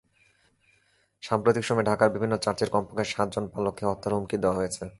[1.23, 4.83] সাম্প্রতিক সময়ে ঢাকার বিভিন্ন চার্চের কমপক্ষে সাতজন পালককে হত্যার হুমকি দেওয়া হয়েছে।